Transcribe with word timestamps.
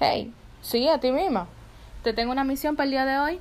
Hey, 0.00 0.34
sí, 0.60 0.88
a 0.88 0.98
ti 0.98 1.12
misma. 1.12 1.46
Te 2.02 2.12
tengo 2.12 2.32
una 2.32 2.42
misión 2.42 2.74
para 2.74 2.84
el 2.84 2.90
día 2.90 3.04
de 3.04 3.18
hoy. 3.18 3.40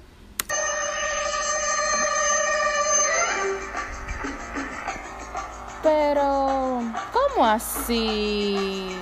Pero, 5.82 6.82
¿cómo 7.12 7.46
así? 7.46 8.96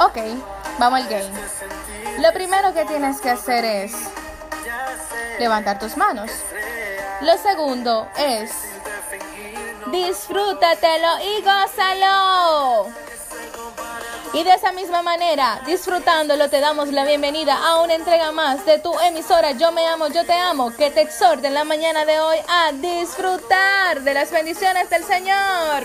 Ok, 0.00 0.16
vamos 0.78 1.00
al 1.00 1.08
game. 1.08 1.30
Lo 2.20 2.32
primero 2.32 2.72
que 2.72 2.84
tienes 2.84 3.20
que 3.20 3.30
hacer 3.30 3.64
es 3.64 3.92
levantar 5.38 5.78
tus 5.78 5.96
manos. 5.96 6.30
Lo 7.20 7.36
segundo 7.36 8.08
es 8.16 8.52
disfrútatelo 9.90 11.08
y 11.20 11.42
gózalo. 11.42 12.33
Y 14.34 14.42
de 14.42 14.52
esa 14.52 14.72
misma 14.72 15.00
manera, 15.00 15.60
disfrutándolo, 15.64 16.50
te 16.50 16.58
damos 16.58 16.88
la 16.88 17.04
bienvenida 17.04 17.56
a 17.56 17.80
una 17.80 17.94
entrega 17.94 18.32
más 18.32 18.66
de 18.66 18.80
tu 18.80 18.92
emisora 18.98 19.52
Yo 19.52 19.70
me 19.70 19.86
amo, 19.86 20.08
yo 20.08 20.26
te 20.26 20.32
amo, 20.32 20.74
que 20.74 20.90
te 20.90 21.02
exhorte 21.02 21.46
en 21.46 21.54
la 21.54 21.62
mañana 21.62 22.04
de 22.04 22.18
hoy 22.18 22.38
a 22.48 22.72
disfrutar 22.72 24.02
de 24.02 24.12
las 24.12 24.32
bendiciones 24.32 24.90
del 24.90 25.04
Señor. 25.04 25.84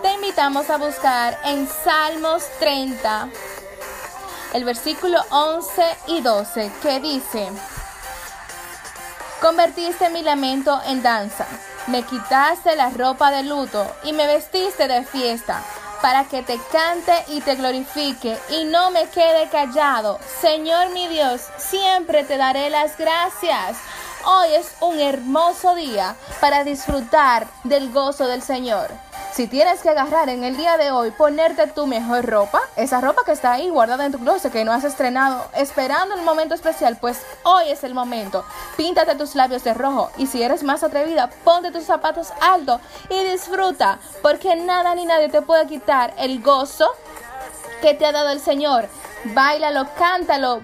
Te 0.00 0.12
invitamos 0.12 0.70
a 0.70 0.78
buscar 0.78 1.38
en 1.44 1.68
Salmos 1.68 2.44
30, 2.58 3.28
el 4.54 4.64
versículo 4.64 5.22
11 5.28 5.82
y 6.06 6.22
12, 6.22 6.72
que 6.82 7.00
dice, 7.00 7.50
Convertiste 9.40 10.10
mi 10.10 10.22
lamento 10.22 10.78
en 10.84 11.02
danza, 11.02 11.46
me 11.86 12.02
quitaste 12.02 12.76
la 12.76 12.90
ropa 12.90 13.30
de 13.30 13.42
luto 13.42 13.90
y 14.04 14.12
me 14.12 14.26
vestiste 14.26 14.86
de 14.86 15.02
fiesta, 15.02 15.62
para 16.02 16.24
que 16.24 16.42
te 16.42 16.60
cante 16.70 17.14
y 17.28 17.40
te 17.40 17.54
glorifique 17.54 18.38
y 18.50 18.64
no 18.64 18.90
me 18.90 19.08
quede 19.08 19.48
callado. 19.48 20.18
Señor 20.42 20.90
mi 20.90 21.08
Dios, 21.08 21.40
siempre 21.56 22.22
te 22.24 22.36
daré 22.36 22.68
las 22.68 22.98
gracias. 22.98 23.78
Hoy 24.26 24.52
es 24.52 24.72
un 24.80 25.00
hermoso 25.00 25.74
día 25.74 26.16
para 26.42 26.62
disfrutar 26.62 27.46
del 27.64 27.90
gozo 27.92 28.26
del 28.26 28.42
Señor. 28.42 28.90
Si 29.32 29.46
tienes 29.46 29.80
que 29.80 29.90
agarrar 29.90 30.28
en 30.28 30.42
el 30.42 30.56
día 30.56 30.76
de 30.76 30.90
hoy, 30.90 31.12
ponerte 31.12 31.68
tu 31.68 31.86
mejor 31.86 32.26
ropa, 32.26 32.60
esa 32.74 33.00
ropa 33.00 33.22
que 33.24 33.30
está 33.30 33.52
ahí 33.52 33.68
guardada 33.68 34.04
en 34.04 34.10
tu 34.10 34.18
closet 34.18 34.52
que 34.52 34.64
no 34.64 34.72
has 34.72 34.82
estrenado, 34.82 35.46
esperando 35.54 36.16
el 36.16 36.22
momento 36.22 36.54
especial, 36.54 36.98
pues 37.00 37.22
hoy 37.44 37.68
es 37.68 37.84
el 37.84 37.94
momento. 37.94 38.44
Píntate 38.76 39.14
tus 39.14 39.36
labios 39.36 39.62
de 39.62 39.72
rojo 39.72 40.10
y 40.18 40.26
si 40.26 40.42
eres 40.42 40.64
más 40.64 40.82
atrevida, 40.82 41.30
ponte 41.44 41.70
tus 41.70 41.84
zapatos 41.84 42.32
altos 42.40 42.80
y 43.08 43.22
disfruta, 43.22 44.00
porque 44.20 44.56
nada 44.56 44.96
ni 44.96 45.06
nadie 45.06 45.28
te 45.28 45.42
puede 45.42 45.68
quitar 45.68 46.12
el 46.18 46.42
gozo 46.42 46.90
que 47.80 47.94
te 47.94 48.06
ha 48.06 48.12
dado 48.12 48.30
el 48.30 48.40
Señor. 48.40 48.88
Báilalo, 49.26 49.86
cántalo, 49.96 50.60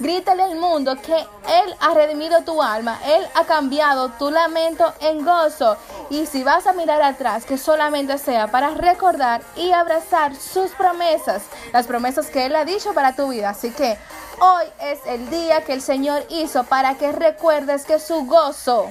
Grítale 0.00 0.44
al 0.44 0.54
mundo 0.54 0.96
que 1.02 1.16
Él 1.16 1.74
ha 1.80 1.92
redimido 1.92 2.42
tu 2.42 2.62
alma, 2.62 3.00
Él 3.04 3.26
ha 3.34 3.44
cambiado 3.44 4.10
tu 4.10 4.30
lamento 4.30 4.94
en 5.00 5.24
gozo. 5.24 5.76
Y 6.10 6.26
si 6.26 6.42
vas 6.42 6.66
a 6.66 6.72
mirar 6.72 7.02
atrás, 7.02 7.44
que 7.44 7.58
solamente 7.58 8.16
sea 8.18 8.46
para 8.46 8.70
recordar 8.70 9.42
y 9.56 9.72
abrazar 9.72 10.34
sus 10.34 10.70
promesas, 10.70 11.42
las 11.72 11.86
promesas 11.86 12.28
que 12.28 12.46
Él 12.46 12.56
ha 12.56 12.64
dicho 12.64 12.94
para 12.94 13.14
tu 13.14 13.28
vida. 13.28 13.50
Así 13.50 13.70
que 13.70 13.98
hoy 14.40 14.64
es 14.80 15.00
el 15.06 15.28
día 15.28 15.62
que 15.64 15.74
el 15.74 15.82
Señor 15.82 16.24
hizo 16.30 16.64
para 16.64 16.94
que 16.94 17.12
recuerdes 17.12 17.84
que 17.84 17.98
su 17.98 18.24
gozo 18.24 18.90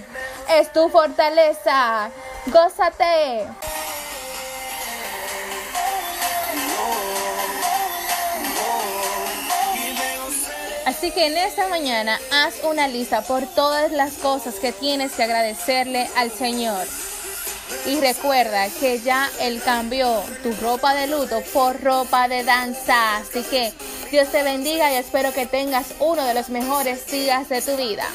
es 0.49 0.71
tu 0.71 0.89
fortaleza. 0.89 2.09
Gózate. 2.47 3.47
Así 10.85 11.11
que 11.11 11.27
en 11.27 11.37
esta 11.37 11.67
mañana 11.67 12.17
haz 12.31 12.63
una 12.63 12.87
lista 12.87 13.21
por 13.21 13.45
todas 13.45 13.91
las 13.91 14.13
cosas 14.13 14.55
que 14.55 14.71
tienes 14.71 15.11
que 15.11 15.23
agradecerle 15.23 16.09
al 16.15 16.31
Señor. 16.31 16.87
Y 17.85 17.99
recuerda 17.99 18.69
que 18.79 18.99
ya 18.99 19.29
Él 19.39 19.61
cambió 19.63 20.23
tu 20.43 20.53
ropa 20.61 20.93
de 20.93 21.07
luto 21.07 21.41
por 21.53 21.81
ropa 21.81 22.27
de 22.27 22.43
danza. 22.43 23.17
Así 23.17 23.43
que 23.43 23.73
Dios 24.11 24.29
te 24.31 24.43
bendiga 24.43 24.91
y 24.91 24.95
espero 24.95 25.33
que 25.33 25.45
tengas 25.45 25.87
uno 25.99 26.23
de 26.25 26.33
los 26.33 26.49
mejores 26.49 27.05
días 27.07 27.49
de 27.49 27.61
tu 27.61 27.75
vida. 27.75 28.05